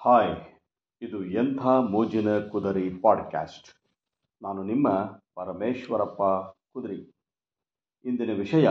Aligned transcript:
Hi, 0.00 0.36
ಇದು 1.02 1.24
ಎಂಥ 1.24 1.66
ಮೋಜಿನ 1.66 2.38
ಕುದರಿ 2.38 2.90
ಪಾಡ್ಕ್ಯಾಸ್ಟ್. 2.90 3.68
ನಾನು 4.42 4.62
ನಿಮ್ಮ 4.62 4.88
ಪರಮೇಶ್ವರಪ್ಪ 5.34 6.22
ಕುದರಿ. 6.72 7.12
ಇಂದಿನ 8.04 8.38
ವಿಷಯ, 8.38 8.68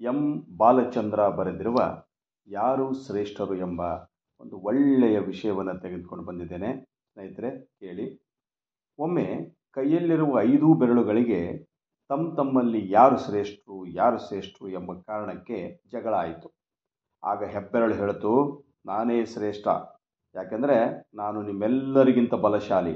ಎಂ. 0.00 0.42
ಬಾಲಚಂದ್ರ 0.56 1.28
ಬರೆದಿರುವ 1.28 2.02
ಯಾರು 2.46 3.06
ಶ್ರೇಷ್ಠರು 3.06 3.54
ಎಂಬ 3.54 3.80
ಒಂದು 4.40 4.56
ಒಳ್ಳೆಯ 4.56 5.18
ವಿಷಯವನ್ನು 5.18 5.78
ತೆಗೆದುಕೊಂಡು 5.78 6.24
ಬಂದಿದ್ದೇನೆ. 6.24 6.84
ಸ್ನೇಹಿತರೆ, 7.12 7.64
ಕೇಳಿ. 7.64 8.22
ಒಮ್ಮೆ 8.98 9.56
ಕೈಯಲ್ಲಿರುವ 9.70 10.40
ಐದು 10.40 10.74
ಬೆರಳುಗಳಿಗೆ 10.74 11.66
ತಮ್ಮ 12.08 12.34
ತಮ್ಮಲ್ಲಿ 12.34 12.92
ಯಾರು 12.92 13.18
ಶ್ರೇಷ್ಠರು 13.18 13.86
ಯಾರು 13.86 14.18
ಶ್ರೇಷ್ಠರು 14.18 14.68
ಎಂಬ 14.68 15.00
ಕಾರಣಕ್ಕೆ 15.00 15.82
ಜಗಳ 15.92 16.14
ಆಯಿತು. 16.14 16.52
ಆಗ 17.24 17.44
ಹೆಬ್ಬೆರಳು 17.44 17.94
ಹೇಳಿತು 17.94 18.64
ನಾನೇ 18.86 19.26
ಶ್ರೇಷ್ಠ. 19.26 19.68
ಯಾಕೆಂದರೆ 20.34 21.08
ನಾನು 21.14 21.42
ನಿಮ್ಮೆಲ್ಲರಿಗಿಂತ 21.42 22.34
ಬಲಶಾಲಿ. 22.34 22.94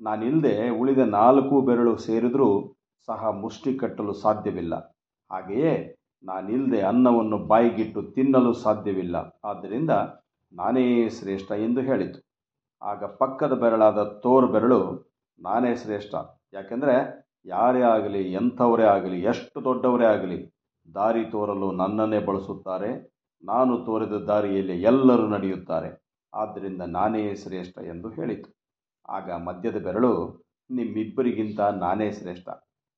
ನಾನಿಲ್ಲದೆ 0.00 0.68
ಉಳಿದ 0.68 0.98
ನಾಲ್ಕು 0.98 1.60
ಬೆರಳು 1.60 1.96
ಸೇರಿದರೂ 1.96 2.76
ಸಹ 3.06 3.30
ಮುಷ್ಟಿ 3.30 3.74
ಕಟ್ಟಲು 3.74 4.12
ಸಾಧ್ಯವಿಲ್ಲ. 4.12 4.74
ಹಾಗೆಯೇ 5.30 5.96
ನಾನಿಲ್ಲದೆ 6.24 6.80
ಅನ್ನವನ್ನು 6.80 7.38
ಬಾಯಿಗಿಟ್ಟು 7.38 8.02
ತಿನ್ನಲು 8.02 8.52
ಸಾಧ್ಯವಿಲ್ಲ. 8.52 9.16
ಆದ್ದರಿಂದ 9.44 9.90
ನಾನೇ 10.52 11.08
ಶ್ರೇಷ್ಠ 11.08 11.52
ಎಂದು 11.52 11.80
ಹೇಳಿತು. 11.80 12.18
ಆಗ 12.82 13.04
ಪಕ್ಕದ 13.04 13.52
ಬೆರಳಾದ 13.52 14.02
ತೋರ್ 14.02 14.46
ಬೆರಳು 14.46 15.10
ನಾನೇ 15.40 15.76
ಶ್ರೇಷ್ಠ. 15.76 16.14
ಯಾಕೆಂದರೆ 16.54 16.94
ಯಾರೇ 17.46 17.80
ಆಗಲಿ, 17.80 18.32
ಎಂಥವರೇ 18.32 18.84
ಆಗಲಿ, 18.84 19.22
ಎಷ್ಟು 19.22 19.64
ದೊಡ್ಡವರೇ 19.64 20.04
ಆಗಲಿ, 20.04 20.52
ದಾರಿ 20.94 21.24
ತೋರಲು 21.24 21.72
ನನ್ನನ್ನೇ 21.72 22.18
ಬಳಸುತ್ತಾರೆ. 22.18 22.90
ನಾನು 23.44 23.84
ತೋರಿದ 23.84 24.12
ದಾರಿಯಲ್ಲಿ 24.12 24.82
ಎಲ್ಲರೂ 24.82 25.28
ನಡೆಯುತ್ತಾರೆ. 25.28 26.09
ಆದ್ದರಿಂದ 26.34 26.82
ನಾನೇ 26.82 27.34
ಶ್ರೇಷ್ಠ 27.34 27.78
ಎಂದು 27.78 28.10
ಹೇಳಿತು. 28.10 28.50
ಆಗ 29.08 29.32
ಮಧ್ಯದ 29.32 29.84
ಬೆರಳು, 29.84 30.44
ನಿಮ್ಮಿಬ್ಬರಿಗಿಂತ 30.70 31.60
ನಾನೇ 31.60 32.12
ಶ್ರೇಷ್ಠ. 32.12 32.48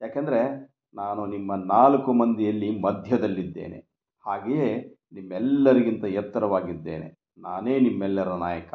ಯಾಕೆಂದರೆ 0.03 0.73
ನಾನು 0.95 1.27
ನಿಮ್ಮ 1.27 1.55
ನಾಲ್ಕು 1.55 2.12
ಮಂದಿಯಲ್ಲಿ 2.12 2.81
ಮಧ್ಯದಲ್ಲಿದ್ದೇನೆ. 2.81 3.79
ಹಾಗೆಯೇ 4.27 4.98
ನಿಮ್ಮೆಲ್ಲರಿಗಿಂತ 5.12 6.05
ಎತ್ತರವಾಗಿದ್ದೇನೆ. 6.05 7.19
ನಾನೇ 7.39 7.81
ನಿಮ್ಮೆಲ್ಲರ 7.81 8.29
ನಾಯಕ. 8.29 8.75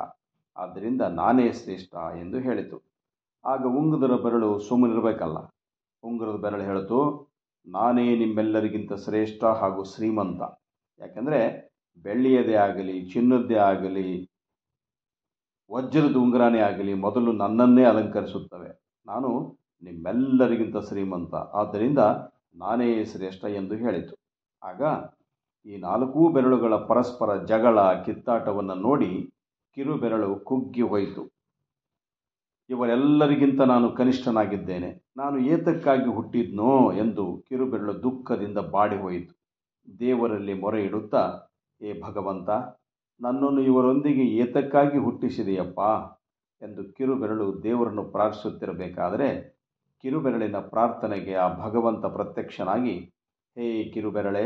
ಆದ್ದರಿಂದ 0.57 1.01
ನಾನೇ 1.01 1.51
ಶ್ರೇಷ್ಠ 1.53 1.95
ಎಂದು 1.95 2.39
ಹೇಳಿತು. 2.39 2.83
ಆಗ 3.45 3.65
ಉಂಗುರದ 3.65 4.23
ಬೆರಳು 4.23 4.59
ಸುಮ್ಮನಿರಬೇಕಲ್ಲ. 4.59 5.37
ಉಂಗುರದ 6.03 6.35
ಬೆರಳು 6.35 6.63
ಹೇಳಿತು, 6.63 7.27
ನಾನೇ 7.67 8.15
ನಿಮ್ಮೆಲ್ಲರಿಗಿಂತ 8.15 8.93
ಶ್ರೇಷ್ಠ 8.93 9.43
ಹಾಗೂ 9.43 9.83
ಶ್ರೀಮಂತ. 9.83 10.41
ಯಾಕೆಂದರೆ 10.99 11.71
ಬೆಳ್ಳಿಯದೇ 11.97 12.53
ಆಗಲಿ, 12.53 13.05
ಚಿನ್ನದ್ದೇ 13.05 13.55
ಆಗಲಿ 13.55 14.36
ವಜ್ರದ 15.71 16.15
ಉಂಗುರನೇ 16.15 16.59
ಆಗಲಿ 16.59 16.93
ಮೊದಲು 16.93 17.31
ನನ್ನನ್ನೇ 17.31 17.83
ಅಲಂಕರಿಸುತ್ತವೆ. 17.83 18.69
ನಾನು 19.05 19.57
ನಿಮ್ಮೆಲ್ಲರಿಗಿಂತ 19.83 20.77
ಶ್ರೀಮಂತ. 20.77 21.35
ಆದ್ದರಿಂದ 21.35 21.97
ನಾನೇ 22.55 23.05
ಶ್ರೇಷ್ಠ 23.05 23.45
ಎಂದು 23.45 23.75
ಹೇಳಿತು. 23.75 24.15
ಆಗ 24.63 24.81
ಈ 25.65 25.77
ನಾಲ್ಕೂ 25.77 26.29
ಬೆರಳುಗಳ 26.29 26.75
ಪರಸ್ಪರ 26.75 27.43
ಜಗಳ, 27.43 28.03
ಕಿತ್ತಾಟವನ್ನು 28.03 28.75
ನೋಡಿ 28.75 29.33
ಕಿರು 29.75 29.97
ಬೆರಳು 29.97 30.35
ಕುಗ್ಗಿ 30.35 30.81
ಹೋಯಿತು. 30.81 31.37
ಇವರೆಲ್ಲರಿಗಿಂತ 32.69 33.61
ನಾನು 33.61 33.89
ಕನಿಷ್ಠನಾಗಿದ್ದೇನೆ. 33.91 35.05
ನಾನು 35.17 35.37
ಏತಕ್ಕಾಗಿ 35.39 36.09
ಹುಟ್ಟಿದ್ನೋ 36.09 36.91
ಎಂದು 36.91 37.43
ಕಿರುಬೆರಳು 37.49 38.03
ದುಃಖದಿಂದ 38.03 38.57
ಬಾಡಿ 38.57 38.97
ಹೋಯಿತು. 38.97 39.33
ದೇವರಲ್ಲಿ 39.99 40.53
ಮೊರೆ 40.53 40.83
ಇಡುತ್ತಾ, 40.83 41.41
ಏ 41.81 42.01
ಭಗವಂತ 42.01 42.49
ನನ್ನನ್ನು 43.21 43.61
ಇವರೊಂದಿಗೆ 43.61 44.23
ಏತಕ್ಕಾಗಿ 44.23 44.97
ಹುಟ್ಟಿಸಿದೆಯಪ್ಪ 44.97 45.79
ಎಂದು 46.61 46.93
ಕಿರುಬೆರಳು 46.93 47.63
ದೇವರನ್ನು 47.63 48.03
ಪ್ರಾರ್ಥಿಸುತ್ತಿರಬೇಕಾದರೆ 48.03 49.57
ಕಿರುಬೆರಳಿನ 50.01 50.57
ಪ್ರಾರ್ಥನೆಗೆ 50.57 51.35
ಆ 51.35 51.47
ಭಗವಂತ 51.53 52.05
ಪ್ರತ್ಯಕ್ಷನಾಗಿ, 52.05 52.95
ಹೇ 53.57 53.83
ಕಿರುಬೆರಳೆ, 53.83 54.43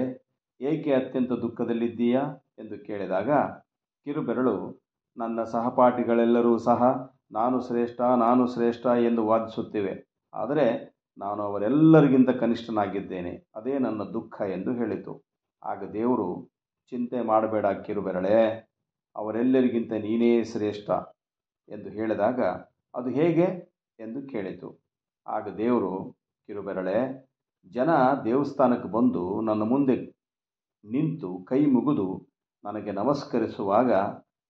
ಏಕೆ 0.62 0.94
ಅತ್ಯಂತ 0.94 1.32
ದುಃಖದಲ್ಲಿದ್ದೀಯಾ? 1.32 2.22
ಎಂದು 2.60 2.86
ಕೇಳಿದಾಗ, 2.86 3.30
ಕಿರುಬೆರಳು, 4.06 4.84
ನನ್ನ 5.18 5.44
ಸಹಪಾಠಿಗಳೆಲ್ಲರೂ 5.44 6.58
ಸಹ 6.58 7.12
ನಾನು 7.32 7.62
ಶ್ರೇಷ್ಠ 7.62 8.02
ನಾನು 8.02 8.48
ಶ್ರೇಷ್ಠ 8.48 8.86
ಎಂದು 8.86 9.28
ವಾದಿಸುತ್ತಿವೆ. 9.28 9.94
ಆದರೆ 10.34 10.98
ನಾನು 11.18 11.42
ಅವರೆಲ್ಲರಿಗಿಂತ 11.42 12.30
ಕನಿಷ್ಠನಾಗಿದ್ದೇನೆ. 12.30 13.48
ಅದೇ 13.56 13.80
ನನ್ನ 13.80 14.04
ದುಃಖ 14.04 14.42
ಎಂದು 14.42 14.74
ಹೇಳಿತು. 14.74 15.24
ಆಗ 15.64 15.92
ದೇವರು, 15.92 16.50
ಚಿಂತೆ 16.90 17.22
ಮಾಡಬೇಡ 17.22 17.66
ಕಿರುಬೆರಳೆ 17.66 18.71
ಅವರೆಲ್ಲರಿಗಿಂತ 19.16 19.92
ನೀನೇ 19.92 20.44
ಶ್ರೇಷ್ಠ 20.44 20.90
ಎಂದು 21.70 21.90
ಹೇಳಿದಾಗ 21.90 22.42
ಅದು 22.96 23.10
ಹೇಗೆ 23.10 23.72
ಎಂದು 24.00 24.28
ಕೇಳಿತು. 24.28 24.84
ಆಗ 25.28 25.56
ದೇವರು, 25.56 26.12
ಕಿರುಬೆರಳೆ, 26.48 27.30
ಜನ 27.70 27.90
ದೇವಸ್ಥಾನಕ್ಕೆ 28.26 28.90
ಬಂದು 28.90 29.42
ನನ್ನ 29.42 29.64
ಮುಂದೆ 29.64 29.96
ನಿಂತು 30.86 31.44
ಕೈ 31.44 31.66
ಮುಗಿದು 31.66 32.28
ನನಗೆ 32.64 32.92
ನಮಸ್ಕರಿಸುವಾಗ 32.92 33.92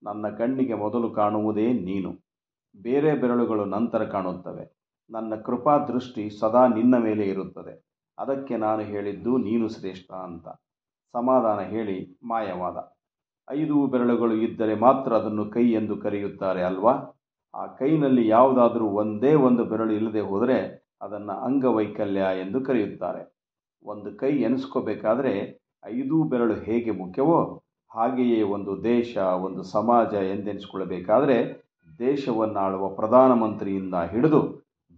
ನನ್ನ 0.04 0.30
ಕಣ್ಣಿಗೆ 0.30 0.74
ಮೊದಲು 0.74 1.10
ಕಾಣುವುದೇ 1.10 1.74
ನೀನು. 1.74 2.12
ಬೇರೆ 2.82 3.16
ಬೆರಳುಗಳು 3.16 3.66
ನಂತರ 3.66 4.06
ಕಾಣುತ್ತವೆ. 4.06 4.82
ನನ್ನ 5.10 5.36
ಕೃಪಾ 5.36 5.78
ದೃಷ್ಟಿ 5.78 6.40
ಸದಾ 6.40 6.68
ನಿನ್ನ 6.68 6.98
ಮೇಲೆ 6.98 7.30
ಇರುತ್ತದೆ. 7.30 7.86
ಅದಕ್ಕೆ 8.20 8.58
ನಾನು 8.58 8.82
ಹೇಳಿದ್ದು 8.82 9.38
ನೀನು 9.38 9.70
ಶ್ರೇಷ್ಠ 9.70 10.12
ಅಂತ. 10.12 10.48
ಸಮಾಧಾನ 11.12 11.60
ಹೇಳಿ 11.60 12.20
ಮಾಯವಾದ. 12.24 13.01
ಐದು 13.52 13.88
ಬೆರಳುಗಳು 13.88 14.34
ಇದ್ದರೆ 14.34 14.76
ಮಾತ್ರ 14.76 15.14
ಅದನ್ನು 15.14 15.46
ಕೈ 15.46 15.72
ಎಂದು 15.72 15.98
ಕರೆಯುತ್ತಾರೆ 15.98 16.64
ಅಲ್ವಾ? 16.64 16.94
ಆ 17.54 17.66
ಕೈನಲ್ಲಿ 17.68 18.28
ಯಾವುದಾದರೂ 18.28 18.86
ಒಂದೇ 18.86 19.34
ಒಂದು 19.34 19.66
ಬೆರಳು 19.66 19.94
ಇಲ್ಲದೆ 19.94 20.20
ಹೋದರೆ 20.20 20.58
ಅದನ್ನು 21.02 21.34
ಅಂಗವೈಕಲ್ಯ 21.34 22.20
ಎಂದು 22.20 22.62
ಕರೆಯುತ್ತಾರೆ. 22.62 23.22
ಒಂದು 23.84 24.18
ಕೈ 24.18 24.32
ಎನಿಸ್ಕೋಬೇಕಾದ್ರೆ 24.38 25.34
ಐದು 25.86 26.24
ಬೆರಳು 26.24 26.54
ಹೇಗೆ 26.54 26.92
ಮುಖ್ಯವೋ 26.92 27.64
ಹಾಗೆಯೇ 27.92 28.42
ಒಂದು 28.42 28.84
ದೇಶ, 28.84 29.18
ಒಂದು 29.18 29.64
ಸಮಾಜ 29.64 30.14
ಎಂದೆನಿಸಿಕೊಳ್ಳಬೇಕಾದರೆ 30.14 31.38
ದೇಶವನ್ನಾಳುವ 32.00 32.90
ಪ್ರಧಾನಮಂತ್ರಿಯಿಂದ 32.90 33.94
ಹಿಡಿದು 33.94 34.42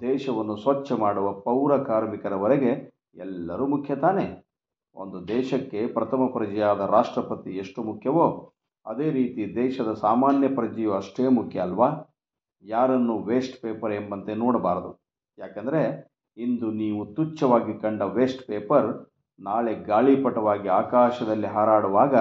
ದೇಶವನ್ನು 0.01 0.55
ಸ್ವಚ್ಛ 0.55 0.91
ಮಾಡುವ 0.91 1.33
ಪೌರ 1.39 1.83
ಕಾರ್ಮಿಕರವರೆಗೆ 1.83 2.71
ಎಲ್ಲರೂ 3.15 3.67
ಮುಖ್ಯ 3.67 3.95
ತಾನೇ? 3.95 4.52
ಒಂದು 4.95 5.27
ದೇಶಕ್ಕೆ 5.27 5.87
ಪ್ರಥಮ 5.87 6.25
ಪ್ರಜೆಯಾದ 6.25 6.79
ರಾಷ್ಟ್ರಪತಿ 6.79 7.51
ಎಷ್ಟು 7.51 7.83
ಮುಖ್ಯವೋ, 7.83 8.53
ಅದೇ 8.85 9.11
ರೀತಿ 9.11 9.55
ದೇಶದ 9.55 9.93
ಸಾಮಾನ್ಯ 9.93 10.47
ಪ್ರಜೆಯು 10.47 10.93
ಅಷ್ಟೇ 10.93 11.27
ಮುಖ್ಯ 11.27 11.59
ಅಲ್ವಾ? 11.59 12.15
ಯಾರನ್ನು 12.63 13.19
ವೇಸ್ಟ್ 13.19 13.61
ಪೇಪರ್ 13.61 13.93
ಎಂಬಂತೆ 13.93 14.35
ನೋಡಬಾರದು. 14.35 15.03
ಯಾಕಂದರೆ, 15.39 16.13
ಇಂದು 16.37 16.71
ನೀವು 16.71 17.05
ತುಚ್ಛವಾಗಿ 17.05 17.81
ಕಂಡ 17.81 18.01
ವೇಸ್ಟ್ 18.01 18.47
ಪೇಪರ್ 18.47 19.11
ನಾಳೆ 19.39 19.75
ಗಾಳಿಪಟವಾಗಿ 19.75 20.67
ಆಕಾಶದಲ್ಲಿ 20.67 21.47
ಹಾರಾಡುವಾಗ 21.47 22.15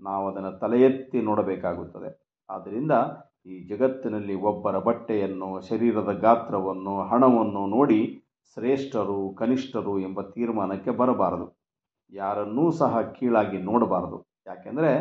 ನಾವು 0.00 0.28
ಅದನ್ನು 0.28 0.58
ತಲೆ 0.58 0.82
ಎತ್ತಿ 0.82 1.20
ನೋಡಬೇಕಾಗುತ್ತದೆ. 1.20 2.40
ಆದ್ದರಿಂದ 2.50 2.92
ಈ 3.46 3.66
ಜಗತ್ತಿನಲ್ಲಿ 3.66 4.34
ಒಬ್ಬರ 4.34 4.78
ಬಟ್ಟೆಯನ್ನು, 4.78 5.60
ಶರೀರದ 5.60 6.18
ಗಾತ್ರವನ್ನು, 6.20 7.02
ಹಣವನ್ನು 7.02 7.66
ನೋಡಿ 7.66 8.22
ಶ್ರೇಷ್ಠರು, 8.54 9.34
ಕನಿಷ್ಠರು 9.34 9.98
ಎಂಬ 9.98 10.22
ತೀರ್ಮಾನಕ್ಕೆ 10.22 10.90
ಬರಬಾರದು. 10.90 11.61
ಯಾರನ್ನೂ 12.12 12.64
ಸಹ 12.70 13.00
ಕೀಳಾಗಿ 13.00 13.58
ನೋಡಬಾರದು. 13.62 14.18
ಯಾಕೆಂದರೆ 14.46 14.92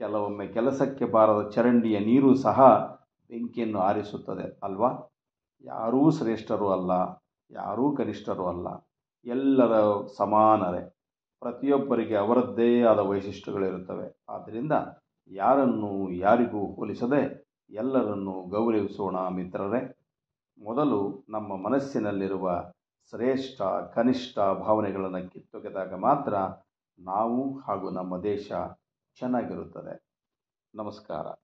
ಕೆಲವೊಮ್ಮೆ 0.00 0.46
ಕೆಲಸಕ್ಕೆ 0.46 1.04
ಬಾರದ 1.04 1.50
ಚರಂಡಿಯ 1.50 1.98
ನೀರು 1.98 2.30
ಸಹ 2.34 2.58
ಬೆಂಕಿಯನ್ನು 3.30 3.78
ಆರಿಸುತ್ತದೆ 3.78 4.46
ಅಲ್ವಾ? 4.62 4.90
ಯಾರೂ 5.64 6.10
ಶ್ರೇಷ್ಠರು 6.10 6.68
ಅಲ್ಲ, 6.70 6.92
ಯಾರೂ 7.50 7.84
ಕನಿಷ್ಠರು 7.96 8.44
ಅಲ್ಲ. 8.46 8.68
ಎಲ್ಲರ 9.26 9.74
ಸಮಾನರೇ. 10.18 10.82
ಪ್ರತಿಯೊಬ್ಬರಿಗೆ 11.42 12.16
ಅವರದ್ದೇ 12.16 12.82
ಆದ 12.82 12.98
ವೈಶಿಷ್ಟ್ಯಗಳಿರುತ್ತವೆ. 12.98 14.06
ಆದ್ದರಿಂದ 14.28 14.72
ಯಾರನ್ನು 15.30 16.10
ಯಾರಿಗೂ 16.10 16.62
ಹೋಲಿಸದೆ 16.74 17.22
ಎಲ್ಲರನ್ನೂ 17.70 18.34
ಗೌರವಿಸೋಣ 18.46 19.16
ಮಿತ್ರರೇ. 19.28 19.82
ಮೊದಲು 20.58 21.00
ನಮ್ಮ 21.28 21.50
ಮನಸ್ಸಿನಲ್ಲಿರುವ 21.66 22.46
ಶ್ರೇಷ್ಠ 23.10 23.62
ಕನಿಷ್ಠ 23.94 24.38
ಭಾವನೆಗಳನ್ನು 24.38 25.30
ಕಿತ್ತೊಗೆದಾಗ 25.30 25.94
ಮಾತ್ರ 25.94 26.34
ನಾವು 26.98 27.58
ಹಾಗೂ 27.58 27.90
ನಮ್ಮ 27.90 28.22
ದೇಶ 28.22 28.52
ಚೆನ್ನಾಗಿರುತ್ತದೆ. 29.14 29.94
ನಮಸ್ಕಾರ. 30.74 31.41